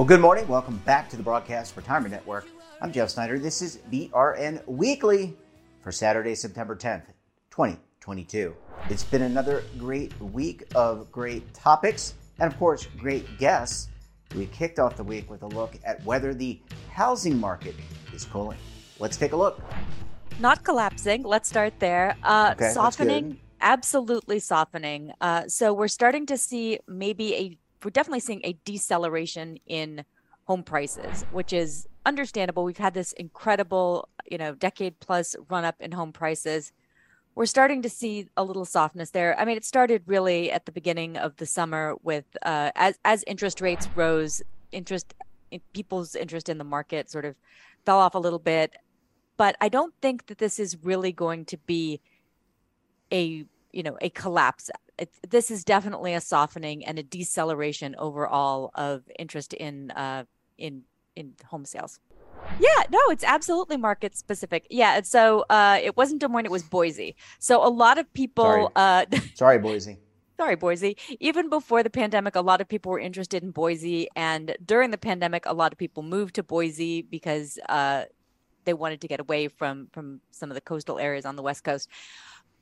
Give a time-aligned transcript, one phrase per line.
[0.00, 0.48] Well, good morning.
[0.48, 2.46] Welcome back to the Broadcast Retirement Network.
[2.80, 3.38] I'm Jeff Snyder.
[3.38, 5.36] This is BRN Weekly
[5.82, 7.02] for Saturday, September 10th,
[8.00, 8.56] 2022.
[8.88, 13.88] It's been another great week of great topics and, of course, great guests.
[14.34, 16.58] We kicked off the week with a look at whether the
[16.90, 17.74] housing market
[18.14, 18.56] is cooling.
[18.98, 19.60] Let's take a look.
[20.38, 21.24] Not collapsing.
[21.24, 22.16] Let's start there.
[22.22, 23.38] Uh, okay, softening.
[23.60, 25.12] Absolutely softening.
[25.20, 30.04] Uh, so we're starting to see maybe a we're definitely seeing a deceleration in
[30.44, 32.64] home prices, which is understandable.
[32.64, 36.72] We've had this incredible, you know, decade plus run up in home prices.
[37.34, 39.38] We're starting to see a little softness there.
[39.38, 43.24] I mean, it started really at the beginning of the summer with uh, as as
[43.26, 45.14] interest rates rose, interest
[45.72, 47.36] people's interest in the market sort of
[47.86, 48.74] fell off a little bit.
[49.36, 52.00] But I don't think that this is really going to be
[53.12, 54.70] a you know a collapse
[55.28, 60.24] this is definitely a softening and a deceleration overall of interest in uh,
[60.58, 60.82] in
[61.16, 62.00] in home sales.
[62.58, 64.66] Yeah, no, it's absolutely market specific.
[64.70, 67.16] Yeah, so uh, it wasn't Des Moines; it was Boise.
[67.38, 68.44] So a lot of people.
[68.44, 69.98] Sorry, uh, Sorry Boise.
[70.38, 70.96] Sorry, Boise.
[71.20, 74.98] Even before the pandemic, a lot of people were interested in Boise, and during the
[74.98, 78.04] pandemic, a lot of people moved to Boise because uh,
[78.64, 81.64] they wanted to get away from from some of the coastal areas on the West
[81.64, 81.88] Coast.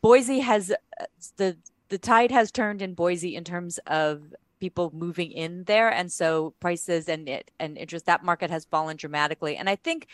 [0.01, 1.05] Boise has uh,
[1.37, 1.57] the
[1.89, 6.55] the tide has turned in Boise in terms of people moving in there, and so
[6.61, 9.57] prices and it and interest that market has fallen dramatically.
[9.57, 10.07] And I think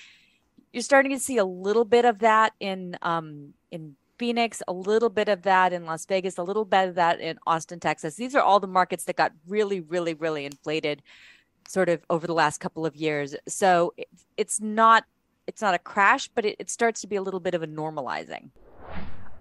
[0.72, 5.10] you're starting to see a little bit of that in um, in Phoenix, a little
[5.10, 8.14] bit of that in Las Vegas, a little bit of that in Austin, Texas.
[8.16, 11.02] These are all the markets that got really, really, really inflated
[11.68, 13.34] sort of over the last couple of years.
[13.48, 13.94] So
[14.36, 15.04] it's not
[15.46, 17.66] it's not a crash, but it, it starts to be a little bit of a
[17.66, 18.50] normalizing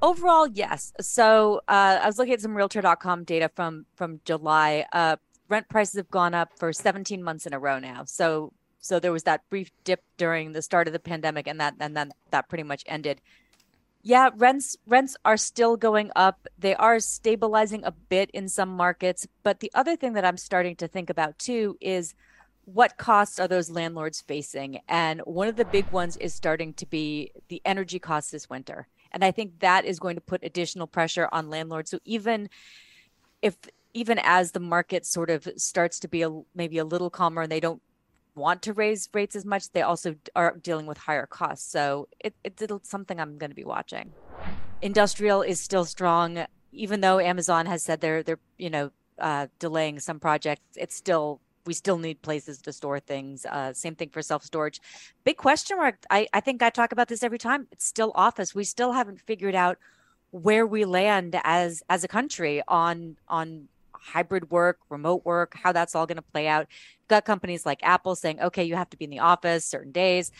[0.03, 0.93] overall, yes.
[1.01, 4.85] So uh, I was looking at some Realtor.com data from from July.
[4.93, 5.15] Uh,
[5.49, 8.03] rent prices have gone up for 17 months in a row now.
[8.05, 11.75] So so there was that brief dip during the start of the pandemic, and that
[11.79, 13.21] and then that pretty much ended.
[14.03, 16.47] Yeah, rents rents are still going up.
[16.59, 20.75] They are stabilizing a bit in some markets, but the other thing that I'm starting
[20.75, 22.13] to think about too is
[22.65, 24.79] what costs are those landlords facing?
[24.87, 28.87] And one of the big ones is starting to be the energy costs this winter.
[29.13, 31.91] And I think that is going to put additional pressure on landlords.
[31.91, 32.49] So even
[33.41, 33.57] if
[33.93, 37.51] even as the market sort of starts to be a, maybe a little calmer and
[37.51, 37.81] they don't
[38.35, 41.71] want to raise rates as much, they also are dealing with higher costs.
[41.71, 44.11] So it, it's something I'm going to be watching.
[44.81, 49.99] Industrial is still strong, even though Amazon has said they're they're you know uh, delaying
[49.99, 50.63] some projects.
[50.75, 53.45] It's still we still need places to store things.
[53.45, 54.81] Uh, same thing for self storage.
[55.23, 55.97] Big question mark.
[56.09, 57.67] I, I think I talk about this every time.
[57.71, 58.53] It's still office.
[58.53, 59.77] We still haven't figured out
[60.31, 63.67] where we land as as a country on on
[64.03, 66.67] hybrid work, remote work, how that's all going to play out.
[67.07, 70.31] got companies like Apple saying, okay, you have to be in the office certain days.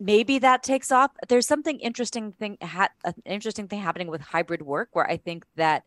[0.00, 1.12] Maybe that takes off.
[1.28, 5.44] There's something interesting thing, ha- an interesting thing happening with hybrid work, where I think
[5.54, 5.84] that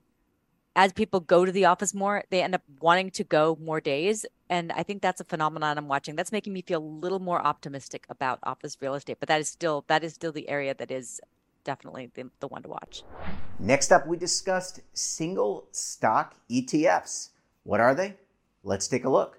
[0.75, 4.25] as people go to the office more, they end up wanting to go more days.
[4.50, 6.16] And I think that's a phenomenon I'm watching.
[6.16, 9.18] That's making me feel a little more optimistic about office real estate.
[9.19, 11.19] But that is still that is still the area that is
[11.63, 13.03] definitely the, the one to watch.
[13.59, 17.29] Next up, we discussed single stock ETFs.
[17.63, 18.16] What are they?
[18.63, 19.38] Let's take a look.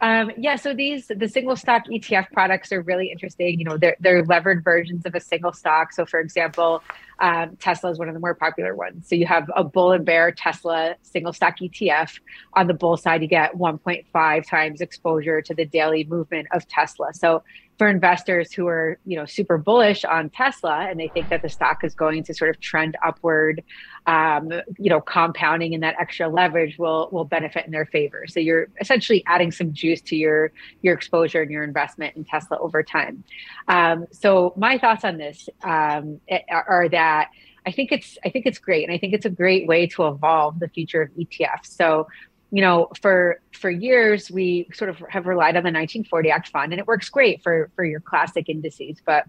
[0.00, 3.58] Um, yeah, so these the single stock ETF products are really interesting.
[3.58, 5.92] You know, they're they're levered versions of a single stock.
[5.92, 6.82] So, for example,
[7.20, 9.08] um, Tesla is one of the more popular ones.
[9.08, 12.20] So you have a bull and bear Tesla single stock ETF.
[12.54, 17.12] On the bull side, you get 1.5 times exposure to the daily movement of Tesla.
[17.12, 17.42] So
[17.78, 21.48] for investors who are you know super bullish on Tesla and they think that the
[21.48, 23.62] stock is going to sort of trend upward,
[24.06, 28.26] um, you know, compounding and that extra leverage will will benefit in their favor.
[28.26, 30.50] So you're essentially adding some juice to your
[30.82, 33.22] your exposure and your investment in Tesla over time.
[33.68, 36.20] Um, so my thoughts on this um,
[36.50, 37.30] are that.
[37.66, 40.06] I think it's I think it's great, and I think it's a great way to
[40.06, 41.66] evolve the future of ETFs.
[41.66, 42.06] So
[42.50, 46.72] you know, for for years we sort of have relied on the 1940 Act fund,
[46.72, 49.24] and it works great for for your classic indices, but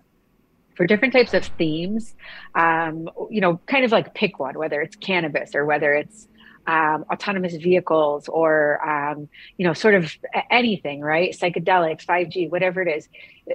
[0.76, 2.16] for different types of themes,
[2.56, 6.30] um, you know, kind of like pick one, whether it's cannabis or whether it's
[6.70, 9.28] um, autonomous vehicles or um,
[9.58, 10.16] you know sort of
[10.52, 11.32] anything right?
[11.32, 13.10] Psychedelics 5g whatever it is.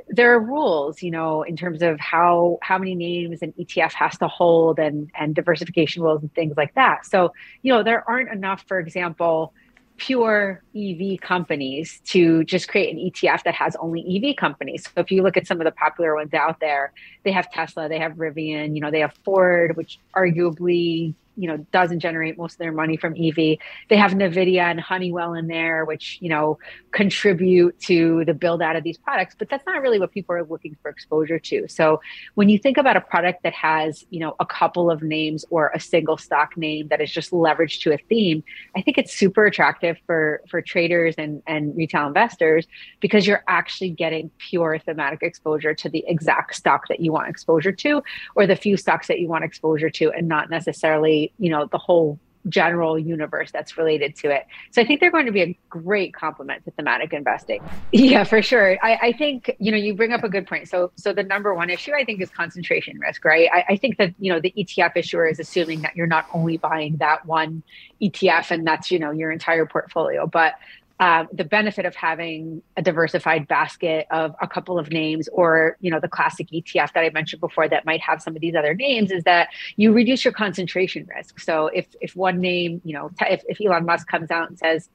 [0.09, 4.19] There are rules you know in terms of how how many names an etf has
[4.19, 7.07] to hold and and diversification rules and things like that.
[7.07, 7.33] So
[7.63, 9.55] you know there aren't enough for example
[9.97, 14.87] pure EV companies to just create an ETF that has only EV companies.
[14.93, 17.89] So if you look at some of the popular ones out there, they have Tesla,
[17.89, 22.55] they have Rivian, you know, they have Ford, which arguably you know doesn't generate most
[22.55, 26.59] of their money from ev they have nvidia and honeywell in there which you know
[26.93, 30.45] contribute to the build out of these products but that's not really what people are
[30.45, 31.67] looking for exposure to.
[31.69, 32.01] So
[32.35, 35.71] when you think about a product that has you know a couple of names or
[35.75, 38.43] a single stock name that is just leveraged to a theme
[38.77, 42.67] i think it's super attractive for for traders and and retail investors
[43.01, 47.73] because you're actually getting pure thematic exposure to the exact stock that you want exposure
[47.73, 48.03] to
[48.35, 51.79] or the few stocks that you want exposure to and not necessarily you know the
[51.79, 52.19] whole
[52.49, 54.47] general universe that's related to it.
[54.71, 57.62] So I think they're going to be a great complement to thematic investing.
[57.93, 58.76] Yeah, for sure.
[58.82, 60.69] I, I, think, you know, you bring up a good point.
[60.69, 63.49] So so the number one issue I think is concentration risk, right?
[63.53, 66.59] I, I think that, you know, the ETF issuer is assuming that you're not only
[66.59, 67.62] buying that one
[68.03, 70.55] ETF and that's, you know, your entire portfolio, but
[71.00, 75.91] uh, the benefit of having a diversified basket of a couple of names or you
[75.91, 78.75] know the classic etf that i mentioned before that might have some of these other
[78.75, 81.41] names is that you reduce your concentration risk.
[81.41, 84.88] So if if one name you know if, if elon musk comes out and says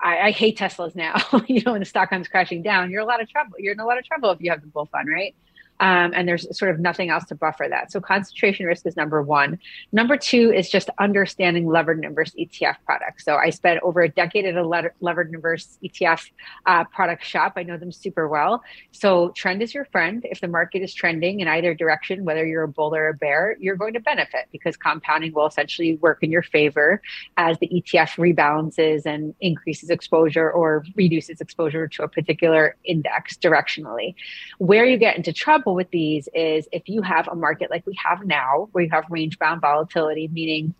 [0.00, 3.06] I, I hate teslas now you know and the stock comes crashing down you're a
[3.06, 5.08] lot of trouble you're in a lot of trouble if you have the bull fund
[5.08, 5.34] right
[5.82, 7.90] um, and there's sort of nothing else to buffer that.
[7.90, 9.58] So concentration risk is number one.
[9.90, 13.24] Number two is just understanding levered inverse ETF products.
[13.24, 16.30] So I spent over a decade at a levered inverse ETF
[16.66, 17.54] uh, product shop.
[17.56, 18.62] I know them super well.
[18.92, 20.24] So trend is your friend.
[20.30, 23.56] If the market is trending in either direction, whether you're a bull or a bear,
[23.58, 27.02] you're going to benefit because compounding will essentially work in your favor
[27.36, 34.14] as the ETF rebalances and increases exposure or reduces exposure to a particular index directionally.
[34.58, 37.96] Where you get into trouble with these is if you have a market like we
[38.04, 40.74] have now, where you have range bound volatility, meaning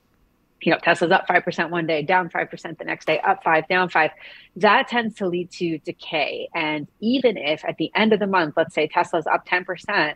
[0.63, 3.89] you know tesla's up 5% one day down 5% the next day up 5 down
[3.89, 4.11] 5
[4.57, 6.49] that tends to lead to decay.
[6.55, 10.15] And even if at the end of the month let's say tesla's up 10%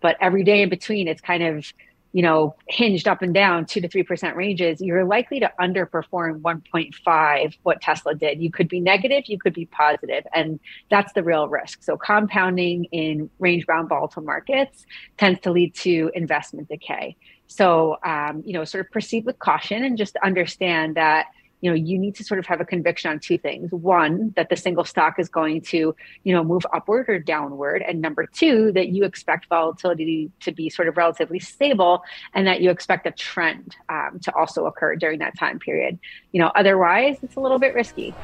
[0.00, 1.66] but every day in between it's kind of
[2.12, 6.40] you know, hinged up and down two to three percent ranges, you're likely to underperform
[6.40, 8.40] 1.5 what Tesla did.
[8.40, 10.58] You could be negative, you could be positive, and
[10.90, 11.82] that's the real risk.
[11.82, 17.16] So compounding in range bound volatile markets tends to lead to investment decay.
[17.46, 21.26] So um, you know, sort of proceed with caution and just understand that
[21.60, 23.70] you know you need to sort of have a conviction on two things.
[23.70, 25.94] One that the single stock is going to
[26.24, 27.82] you know move upward or downward.
[27.82, 32.02] And number two that you expect volatility to be sort of relatively stable
[32.34, 35.98] and that you expect a trend um, to also occur during that time period.
[36.32, 38.14] You know otherwise it's a little bit risky.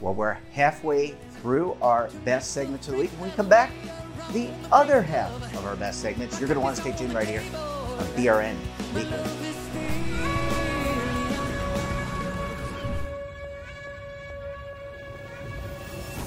[0.00, 3.10] Well we're halfway through our best segments of the week.
[3.18, 3.70] When we come back
[4.32, 6.38] the other half of our best segments.
[6.38, 7.42] You're going to want to stay tuned right here
[7.98, 8.56] on brn
[8.94, 10.39] weekly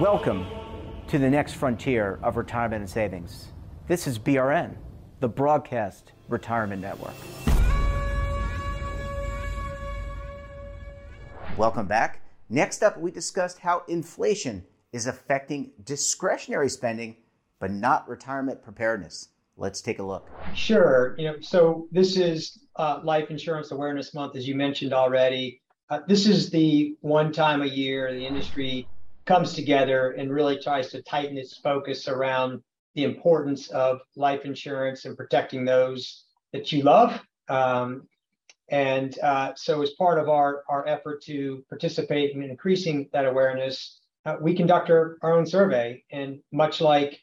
[0.00, 0.46] Welcome
[1.08, 3.48] to the next frontier of retirement and savings.
[3.88, 4.76] This is BRN,
[5.18, 7.14] the Broadcast Retirement Network.
[11.56, 12.22] Welcome back.
[12.48, 17.16] Next up, we discussed how inflation is affecting discretionary spending,
[17.58, 19.30] but not retirement preparedness.
[19.56, 20.30] Let's take a look.
[20.54, 21.16] Sure.
[21.18, 25.60] You know, so this is uh, Life Insurance Awareness Month, as you mentioned already.
[25.90, 28.86] Uh, this is the one time a year the industry
[29.28, 32.62] comes together and really tries to tighten its focus around
[32.94, 37.20] the importance of life insurance and protecting those that you love.
[37.50, 38.08] Um,
[38.70, 44.00] and uh, so, as part of our, our effort to participate in increasing that awareness,
[44.24, 46.02] uh, we conduct our, our own survey.
[46.10, 47.20] And much like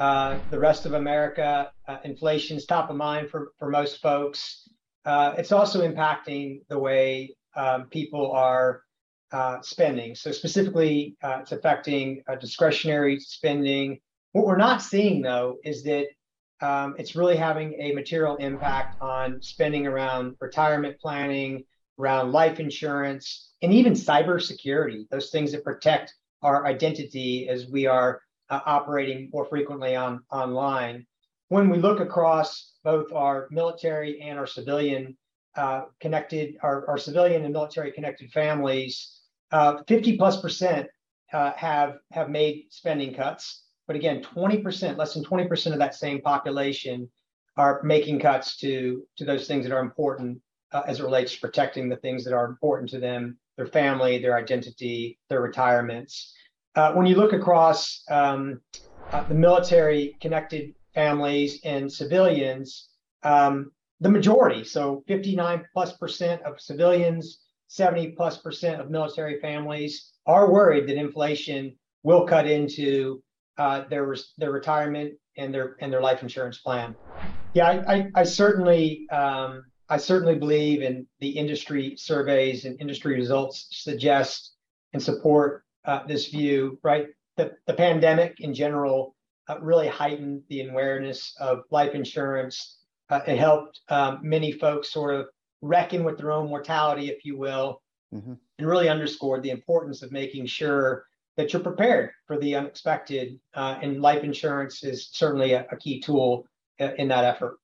[0.00, 4.68] uh, the rest of America, uh, inflation is top of mind for, for most folks.
[5.04, 8.82] Uh, it's also impacting the way um, people are
[9.34, 10.14] uh, spending.
[10.14, 13.98] So, specifically, it's affecting discretionary spending.
[14.32, 16.06] What we're not seeing, though, is that
[16.60, 21.64] um, it's really having a material impact on spending around retirement planning,
[21.98, 28.20] around life insurance, and even cybersecurity, those things that protect our identity as we are
[28.50, 31.06] uh, operating more frequently on online.
[31.48, 35.16] When we look across both our military and our civilian
[35.56, 39.13] uh, connected, our, our, civilian and military connected families,
[39.54, 40.88] uh, 50 plus percent
[41.32, 43.62] uh, have have made spending cuts.
[43.86, 47.08] But again, 20%, less than 20% of that same population
[47.56, 50.40] are making cuts to, to those things that are important
[50.72, 54.18] uh, as it relates to protecting the things that are important to them, their family,
[54.18, 56.34] their identity, their retirements.
[56.74, 58.60] Uh, when you look across um,
[59.12, 62.88] uh, the military connected families and civilians,
[63.22, 63.70] um,
[64.00, 67.38] the majority, so 59 plus percent of civilians,
[67.74, 73.20] 70 plus percent of military families are worried that inflation will cut into
[73.58, 76.94] uh, their their retirement and their and their life insurance plan.
[77.52, 83.14] Yeah, I, I, I certainly um, I certainly believe in the industry surveys and industry
[83.16, 84.52] results suggest
[84.92, 86.78] and support uh, this view.
[86.84, 89.16] Right, the the pandemic in general
[89.48, 92.78] uh, really heightened the awareness of life insurance.
[93.10, 95.26] Uh, it helped um, many folks sort of
[95.64, 97.80] reckon with their own mortality, if you will,
[98.14, 98.34] mm-hmm.
[98.58, 101.06] and really underscored the importance of making sure
[101.36, 103.38] that you're prepared for the unexpected.
[103.54, 106.46] Uh, and life insurance is certainly a, a key tool
[106.80, 107.58] uh, in that effort.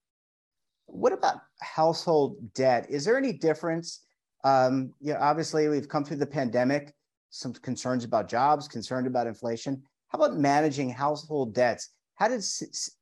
[0.87, 2.87] What about household debt?
[2.89, 4.01] Is there any difference?
[4.43, 6.95] Um, you know, obviously, we've come through the pandemic,
[7.29, 9.83] some concerns about jobs, concerned about inflation.
[10.09, 11.91] How about managing household debts?
[12.17, 12.43] How did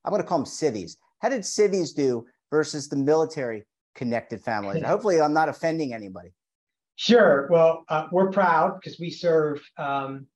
[0.05, 0.99] I'm going to call them civies?
[1.21, 3.65] How did civies do versus the military
[3.95, 4.83] connected families?
[4.87, 6.33] Hopefully, I'm not offending anybody.
[6.97, 7.47] Sure.
[7.51, 10.27] Well, uh, we're proud because we serve um,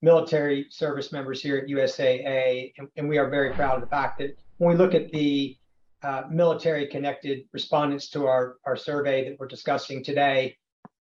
[0.00, 4.18] military service members here at USAA, and, and, we are very proud of the fact
[4.18, 5.56] that when we look at the
[6.02, 10.56] uh, military connected respondents to our, our survey that we're discussing today,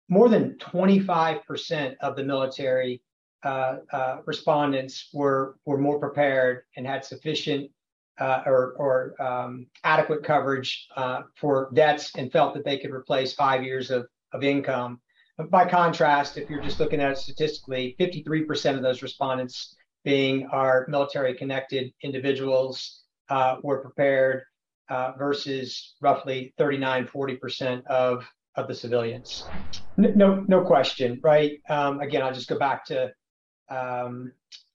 [0.09, 3.03] more than 25% of the military
[3.45, 7.71] uh, uh, respondents were, were more prepared and had sufficient
[8.23, 13.33] uh, or, or um, adequate coverage uh, for debts and felt that they could replace
[13.33, 15.01] five years of, of income
[15.51, 20.87] by contrast, if you're just looking at it statistically, 53% of those respondents, being our
[20.89, 24.43] military connected individuals, uh, were prepared
[24.91, 28.27] uh, versus roughly 39, 40% of,
[28.57, 29.45] of the civilians.
[29.97, 31.61] No, no question, right?
[31.69, 33.13] Um, again, I'll just go back to
[33.71, 34.33] um,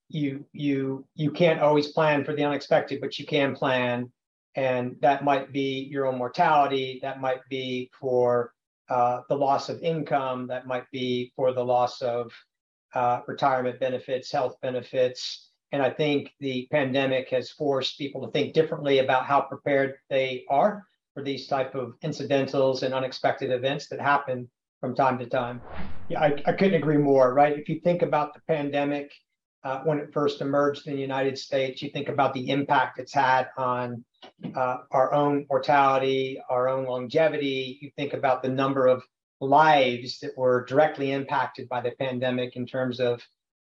[0.10, 4.12] you, you, you can't always plan for the unexpected, but you can plan.
[4.56, 7.00] And that might be your own mortality.
[7.02, 8.54] That might be for
[8.90, 12.32] uh, the loss of income, that might be for the loss of
[12.96, 15.52] uh, retirement benefits, health benefits.
[15.72, 20.46] And I think the pandemic has forced people to think differently about how prepared they
[20.50, 24.50] are for these type of incidentals and unexpected events that happen
[24.80, 25.62] from time to time.
[26.10, 27.58] Yeah, I, I couldn't agree more, right?
[27.58, 29.12] If you think about the pandemic
[29.64, 33.14] uh, when it first emerged in the United States, you think about the impact it's
[33.14, 34.04] had on
[34.56, 37.80] uh, our own mortality, our own longevity.
[37.82, 39.04] You think about the number of
[39.42, 43.22] lives that were directly impacted by the pandemic in terms of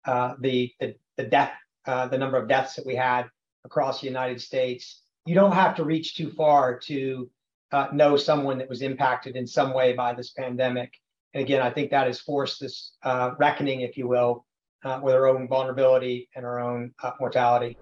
[0.05, 1.53] uh, the, the, the death,
[1.87, 3.27] uh, the number of deaths that we had
[3.65, 5.03] across the United States.
[5.27, 7.31] You don't have to reach too far to
[7.73, 10.95] uh, know someone that was impacted in some way by this pandemic.
[11.35, 14.45] And again, I think that has forced this uh, reckoning, if you will,
[14.85, 17.77] uh, with our own vulnerability and our own uh, mortality.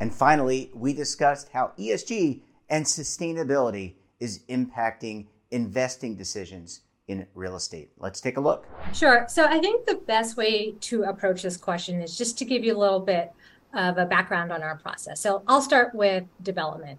[0.00, 7.90] And finally, we discussed how ESG and sustainability is impacting investing decisions in real estate.
[7.98, 8.66] Let's take a look.
[8.92, 9.26] Sure.
[9.28, 12.76] So I think the best way to approach this question is just to give you
[12.76, 13.32] a little bit
[13.74, 15.20] of a background on our process.
[15.20, 16.98] So I'll start with development.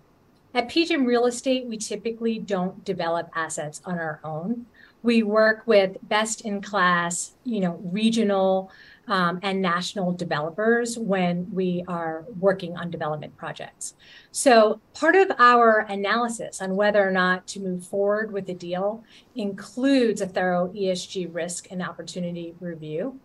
[0.53, 4.65] At PGIM Real Estate, we typically don't develop assets on our own.
[5.03, 8.69] we work with best in class, you know, regional
[9.07, 13.95] um, and national developers when we are working on development projects.
[14.31, 19.03] So, part of our analysis on whether or not to move forward with a deal
[19.35, 23.19] includes a thorough ESG risk and opportunity review.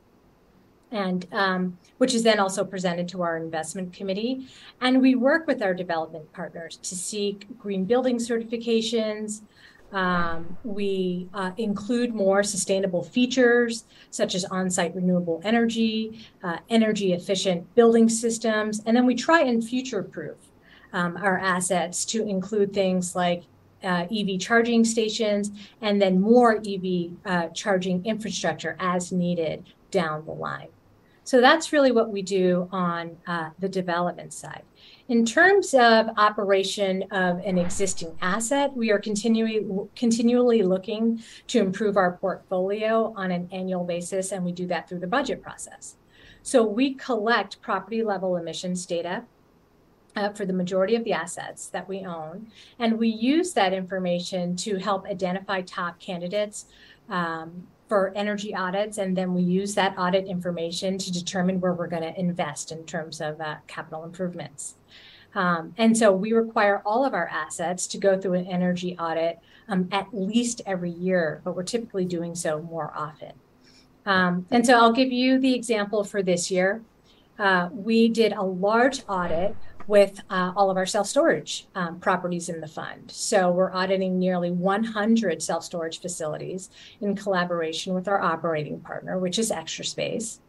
[0.93, 4.47] And um, which is then also presented to our investment committee.
[4.81, 9.43] And we work with our development partners to seek green building certifications,
[9.93, 17.13] um, we uh, include more sustainable features such as on site renewable energy, uh, energy
[17.13, 20.37] efficient building systems, and then we try and future proof
[20.93, 23.45] um, our assets to include things like
[23.85, 25.51] uh, EV charging stations
[25.83, 30.69] and then more EV uh, charging infrastructure as needed down the line.
[31.25, 34.63] So that's really what we do on uh, the development side.
[35.09, 41.97] In terms of operation of an existing asset, we are continually continually looking to improve
[41.97, 45.95] our portfolio on an annual basis, and we do that through the budget process.
[46.43, 49.25] So we collect property level emissions data
[50.17, 52.49] uh, for the majority of the assets that we own.
[52.79, 56.67] And we use that information to help identify top candidates
[57.09, 58.99] um, for energy audits.
[58.99, 62.85] And then we use that audit information to determine where we're going to invest in
[62.85, 64.75] terms of uh, capital improvements.
[65.35, 69.39] Um, and so we require all of our assets to go through an energy audit
[69.69, 73.33] um, at least every year, but we're typically doing so more often.
[74.07, 76.83] Um, and so I'll give you the example for this year.
[77.39, 79.55] Uh, we did a large audit
[79.87, 83.11] with uh, all of our self storage um, properties in the fund.
[83.11, 89.39] So we're auditing nearly 100 self storage facilities in collaboration with our operating partner, which
[89.39, 90.41] is Extra Space.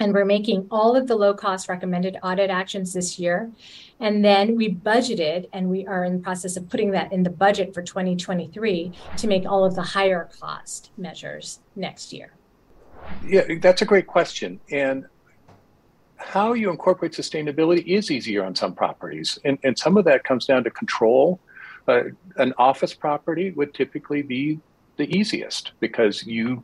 [0.00, 3.52] And we're making all of the low cost recommended audit actions this year.
[4.00, 7.30] And then we budgeted, and we are in the process of putting that in the
[7.30, 12.32] budget for 2023 to make all of the higher cost measures next year.
[13.24, 14.58] Yeah, that's a great question.
[14.70, 15.06] And
[16.16, 19.38] how you incorporate sustainability is easier on some properties.
[19.44, 21.40] And, and some of that comes down to control.
[21.86, 22.04] Uh,
[22.36, 24.60] an office property would typically be
[24.96, 26.62] the easiest because you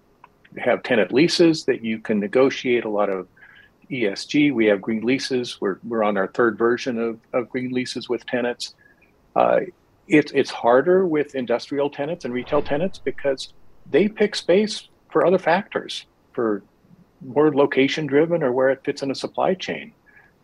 [0.56, 3.28] have tenant leases that you can negotiate a lot of
[3.90, 4.52] ESG.
[4.54, 5.60] We have green leases.
[5.60, 8.74] We're, we're on our third version of, of green leases with tenants.
[9.34, 9.60] Uh,
[10.08, 13.52] it's, it's harder with industrial tenants and retail tenants because
[13.90, 16.62] they pick space for other factors, for
[17.24, 19.92] more location driven or where it fits in a supply chain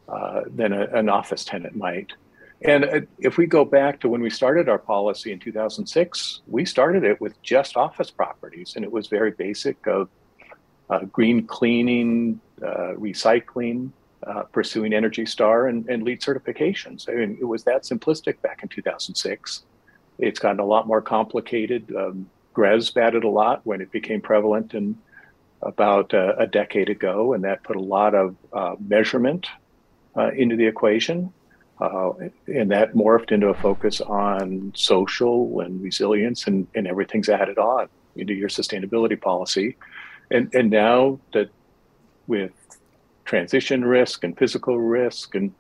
[0.09, 2.13] uh, than a, an office tenant might.
[2.63, 6.65] And uh, if we go back to when we started our policy in 2006, we
[6.65, 10.09] started it with just office properties, and it was very basic of
[10.89, 13.91] uh, green cleaning, uh, recycling,
[14.27, 17.09] uh, pursuing Energy Star, and, and LEED certifications.
[17.09, 19.63] I mean, it was that simplistic back in 2006.
[20.19, 21.93] It's gotten a lot more complicated.
[21.95, 24.97] Um, GRESB added a lot when it became prevalent in
[25.67, 29.47] about uh, a decade ago, and that put a lot of uh, measurement
[30.35, 31.33] into the equation.
[31.79, 32.13] Uh,
[32.47, 37.87] and that morphed into a focus on social and resilience, and, and everything's added on
[38.15, 39.77] into your sustainability policy.
[40.31, 41.51] And, and now that
[42.27, 42.53] with
[43.27, 45.53] transition risk and physical risk and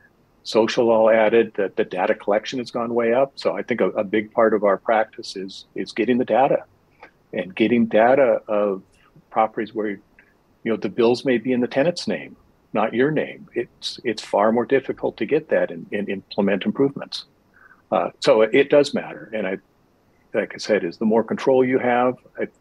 [0.42, 3.32] social all added, that the data collection has gone way up.
[3.36, 6.64] So I think a, a big part of our practice is is getting the data
[7.32, 8.82] and getting data of
[9.38, 12.36] properties where you know the bills may be in the tenant's name
[12.76, 13.48] not your name.
[13.54, 17.24] It's it's far more difficult to get that and, and implement improvements.
[17.90, 19.54] Uh, so it does matter, and I,
[20.34, 22.14] like I said, is the more control you have,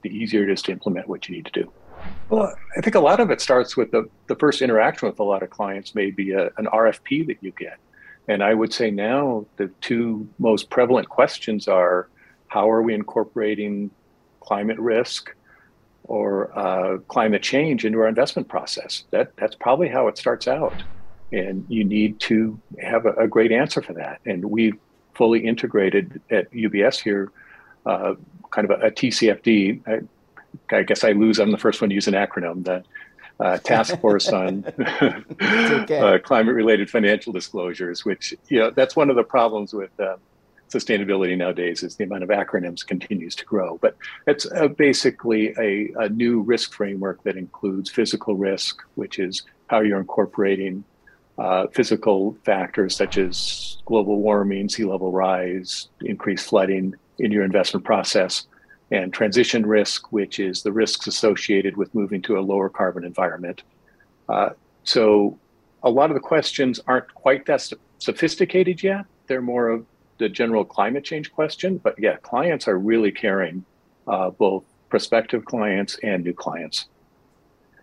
[0.03, 1.71] the easier it is to implement what you need to do.
[2.29, 5.23] Well, I think a lot of it starts with the, the first interaction with a
[5.23, 7.77] lot of clients may be a, an RFP that you get.
[8.27, 12.07] And I would say now the two most prevalent questions are
[12.47, 13.89] how are we incorporating
[14.41, 15.35] climate risk
[16.08, 19.04] or uh, climate change into our investment process.
[19.12, 20.84] That that's probably how it starts out,
[21.32, 24.22] and you need to have a, a great answer for that.
[24.26, 24.74] And we
[25.13, 27.32] fully integrated at UBS here,
[27.86, 28.15] uh,
[28.52, 29.82] kind of a, a TCFD.
[29.88, 31.39] I, I, guess I lose.
[31.39, 32.63] I'm the first one to use an acronym.
[32.63, 32.84] The
[33.39, 34.65] uh, Task Force on
[35.41, 36.00] okay.
[36.00, 40.18] Uh, Climate-related Financial Disclosures, which you know that's one of the problems with um,
[40.69, 43.78] sustainability nowadays is the amount of acronyms continues to grow.
[43.78, 43.95] But
[44.28, 44.47] it's
[44.78, 50.84] basically a, a, new risk framework that includes physical risk, which is how you're incorporating
[51.38, 57.86] uh, physical factors such as global warming, sea level rise, increased flooding in your investment
[57.86, 58.47] process,
[58.91, 63.63] and transition risk, which is the risks associated with moving to a lower carbon environment.
[64.30, 64.49] Uh,
[64.84, 65.38] so
[65.84, 69.06] a lot of the questions aren't quite that sophisticated yet.
[69.28, 69.86] They're more of
[70.17, 73.65] the general climate change question, but yeah, clients are really caring
[74.08, 76.88] uh, both prospective clients and new clients.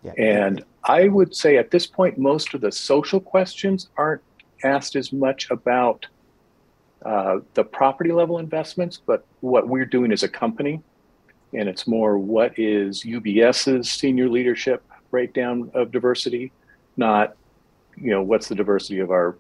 [0.03, 0.13] Yeah.
[0.19, 4.23] And I would say at this point, most of the social questions aren't
[4.65, 6.07] asked as much about
[7.05, 10.81] uh, the property level investments, but what we're doing as a company.
[11.53, 16.53] And it's more what is UBS's senior leadership breakdown of diversity,
[16.97, 17.37] not,
[17.97, 19.37] you know, what's the diversity of our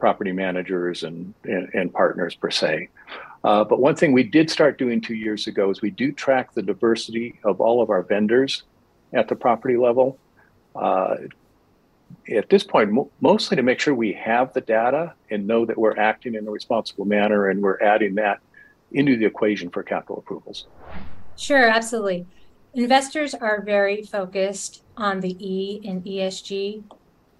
[0.00, 2.88] property managers and, and, and partners per se.
[3.44, 6.52] Uh, but one thing we did start doing two years ago is we do track
[6.54, 8.64] the diversity of all of our vendors
[9.12, 10.18] at the property level.
[10.74, 11.16] Uh,
[12.28, 15.78] at this point, mo- mostly to make sure we have the data and know that
[15.78, 18.40] we're acting in a responsible manner and we're adding that
[18.92, 20.66] into the equation for capital approvals.
[21.36, 22.26] Sure, absolutely.
[22.74, 26.84] Investors are very focused on the E and ESG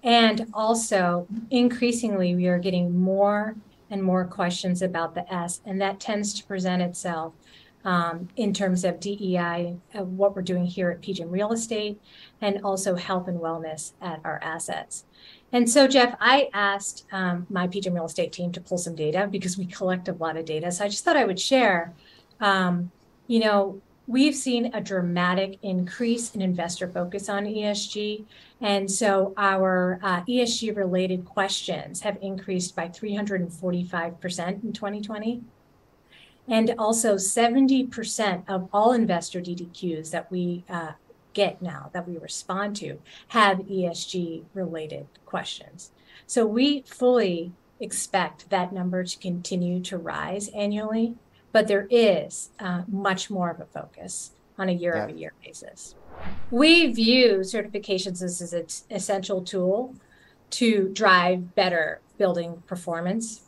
[0.03, 3.55] and also, increasingly, we are getting more
[3.89, 7.33] and more questions about the S, and that tends to present itself
[7.83, 11.99] um, in terms of DEI, of what we're doing here at PGIM Real Estate,
[12.39, 15.05] and also health and wellness at our assets.
[15.51, 19.27] And so, Jeff, I asked um, my PGIM Real Estate team to pull some data
[19.29, 20.71] because we collect a lot of data.
[20.71, 21.93] So I just thought I would share.
[22.39, 22.91] Um,
[23.27, 23.81] you know,
[24.11, 28.25] we've seen a dramatic increase in investor focus on ESG.
[28.59, 35.41] And so our uh, ESG related questions have increased by 345% in 2020.
[36.47, 40.91] And also 70% of all investor DDQs that we uh,
[41.33, 45.91] get now, that we respond to, have ESG related questions.
[46.27, 51.15] So we fully expect that number to continue to rise annually
[51.51, 55.95] but there is uh, much more of a focus on a year over year basis.
[56.51, 59.95] We view certifications as an essential tool
[60.51, 63.41] to drive better building performance.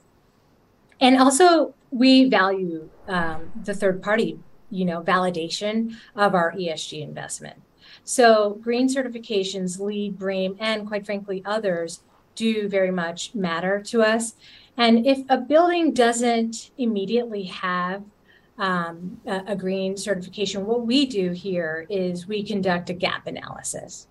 [0.99, 4.39] And also, we value um, the third party,
[4.71, 7.61] you know, validation of our ESG investment.
[8.03, 12.01] So, green certifications, LEED, BREEAM, and quite frankly, others
[12.35, 14.35] do very much matter to us.
[14.77, 18.03] And if a building doesn't immediately have
[18.57, 24.07] um, a, a, green certification, what we do here is we conduct a gap analysis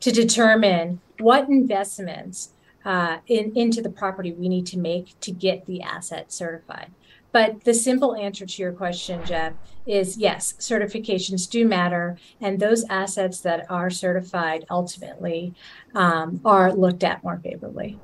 [0.00, 2.50] to determine what investments
[2.84, 6.90] uh, in, into the property we need to make to get the asset certified.
[7.32, 9.52] But the simple answer to your question, Jeff,
[9.86, 12.16] is yes, certifications do matter.
[12.40, 15.52] And those assets that are certified ultimately
[15.94, 17.98] um, are looked at more favorably.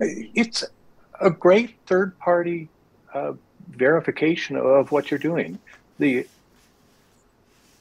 [0.00, 0.64] It's
[1.20, 2.68] a great third party
[3.12, 3.32] uh,
[3.70, 5.58] verification of what you're doing.
[5.98, 6.26] The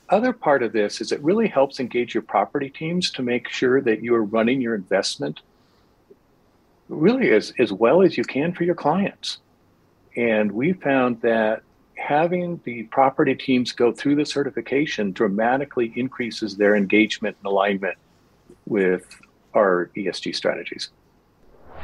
[0.09, 3.81] other part of this is it really helps engage your property teams to make sure
[3.81, 5.41] that you are running your investment
[6.89, 9.39] really as, as well as you can for your clients.
[10.15, 11.63] And we found that
[11.95, 17.97] having the property teams go through the certification dramatically increases their engagement and alignment
[18.65, 19.19] with
[19.53, 20.89] our ESG strategies.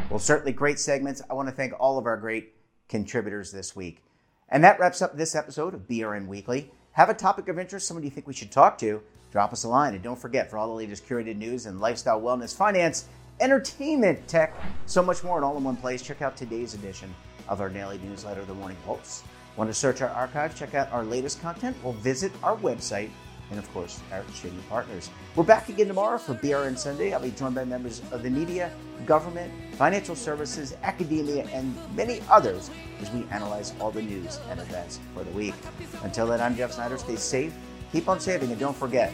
[0.09, 1.21] Well, certainly great segments.
[1.29, 2.53] I want to thank all of our great
[2.87, 4.03] contributors this week.
[4.49, 6.71] And that wraps up this episode of BRN Weekly.
[6.91, 9.01] Have a topic of interest, someone you think we should talk to,
[9.31, 9.95] drop us a line.
[9.95, 13.05] And don't forget, for all the latest curated news and lifestyle, wellness, finance,
[13.39, 14.53] entertainment, tech,
[14.85, 17.13] so much more in all in one place, check out today's edition
[17.47, 19.23] of our daily newsletter, The Morning Pulse.
[19.57, 21.75] Want to search our archive, check out our latest content?
[21.83, 23.09] Well, visit our website
[23.49, 25.09] and of course our streaming partners.
[25.35, 27.13] We're back again tomorrow for BRN Sunday.
[27.13, 28.71] I'll be joined by members of the media,
[29.05, 32.69] government, financial services, academia, and many others
[33.01, 35.55] as we analyze all the news and events for the week.
[36.03, 36.97] Until then, I'm Jeff Snyder.
[36.97, 37.53] Stay safe,
[37.91, 39.11] keep on saving, and don't forget,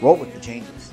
[0.00, 0.92] roll with the changes.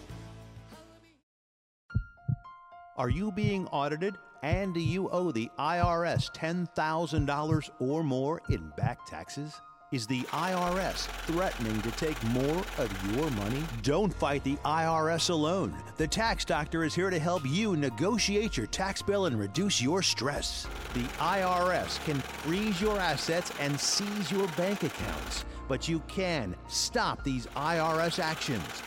[3.01, 9.07] Are you being audited and do you owe the IRS $10,000 or more in back
[9.07, 9.59] taxes?
[9.91, 13.63] Is the IRS threatening to take more of your money?
[13.81, 15.75] Don't fight the IRS alone.
[15.97, 20.03] The Tax Doctor is here to help you negotiate your tax bill and reduce your
[20.03, 20.67] stress.
[20.93, 27.23] The IRS can freeze your assets and seize your bank accounts but you can stop
[27.23, 28.83] these IRS actions.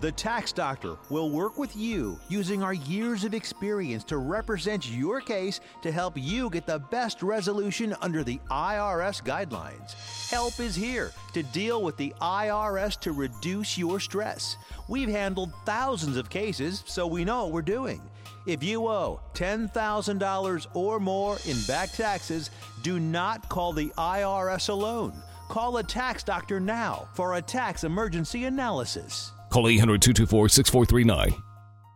[0.00, 5.20] The Tax Doctor will work with you using our years of experience to represent your
[5.20, 9.94] case to help you get the best resolution under the IRS guidelines.
[10.30, 14.56] Help is here to deal with the IRS to reduce your stress.
[14.86, 18.00] We've handled thousands of cases, so we know what we're doing.
[18.46, 22.50] If you owe $10,000 or more in back taxes,
[22.84, 25.12] do not call the IRS alone.
[25.48, 29.32] Call a tax doctor now for a tax emergency analysis.
[29.50, 31.47] Call 800 224 6439.